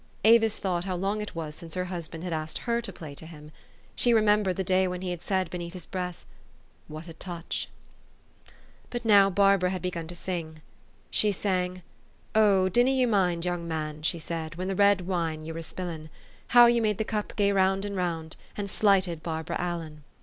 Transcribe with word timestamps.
Avis 0.23 0.57
thought 0.57 0.85
how 0.85 0.95
long 0.95 1.21
it 1.21 1.35
was 1.35 1.53
since 1.53 1.75
her 1.75 1.85
husband 1.85 2.23
had 2.23 2.33
asked 2.33 2.57
her 2.57 2.81
to 2.81 2.91
play 2.91 3.13
to 3.13 3.27
him. 3.27 3.51
She 3.95 4.15
remembered 4.15 4.55
the 4.55 4.63
day 4.63 4.87
when 4.87 5.03
he 5.03 5.15
said 5.21 5.51
beneath 5.51 5.73
his 5.73 5.85
breath," 5.85 6.25
What 6.87 7.07
a 7.07 7.13
touch!" 7.13 7.69
But 8.89 9.05
now 9.05 9.29
Barbara 9.29 9.69
had 9.69 9.83
begun 9.83 10.07
to 10.07 10.15
sing. 10.15 10.63
She 11.11 11.31
sang," 11.31 11.83
Oh! 12.33 12.67
dinna 12.67 12.89
ye 12.89 13.05
mind, 13.05 13.45
young 13.45 13.67
man, 13.67 14.01
she 14.01 14.17
said, 14.17 14.55
When 14.55 14.69
the 14.69 14.75
red 14.75 15.01
wine 15.01 15.43
ye 15.43 15.51
were 15.51 15.61
spillin', 15.61 16.09
How 16.47 16.65
ye 16.65 16.79
made 16.79 16.97
the 16.97 17.03
cup 17.03 17.33
gae 17.35 17.51
round 17.51 17.85
and 17.85 17.95
round, 17.95 18.37
An 18.57 18.65
slighted 18.65 19.21
Barbara 19.21 19.57
Allen 19.59 20.03